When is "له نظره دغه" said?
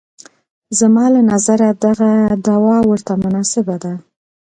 1.13-2.11